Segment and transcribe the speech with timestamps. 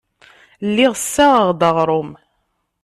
[0.67, 2.11] Lliɣ ssaɣeɣ-d aɣrum.